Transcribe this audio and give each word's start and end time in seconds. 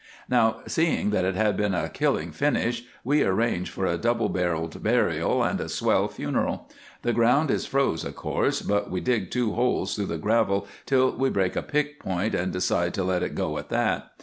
"Now, 0.27 0.61
seeing 0.65 1.11
that 1.11 1.25
it 1.25 1.35
had 1.35 1.55
been 1.55 1.75
a 1.75 1.87
killing 1.87 2.31
finish, 2.31 2.83
we 3.03 3.21
arrange 3.21 3.69
for 3.69 3.85
a 3.85 3.99
double 3.99 4.29
barreled 4.29 4.81
burial 4.81 5.43
and 5.43 5.61
a 5.61 5.69
swell 5.69 6.07
funeral. 6.07 6.67
The 7.03 7.13
ground 7.13 7.51
is 7.51 7.67
froze, 7.67 8.03
of 8.03 8.15
course, 8.15 8.63
but 8.63 8.89
we 8.89 8.99
dig 8.99 9.29
two 9.29 9.51
holes 9.53 9.93
through 9.95 10.07
the 10.07 10.17
gravel 10.17 10.65
till 10.87 11.11
we 11.11 11.29
break 11.29 11.55
a 11.55 11.61
pick 11.61 11.99
point 11.99 12.33
and 12.33 12.51
decide 12.51 12.95
to 12.95 13.03
let 13.03 13.21
it 13.21 13.35
go 13.35 13.59
at 13.59 13.69
that. 13.69 14.13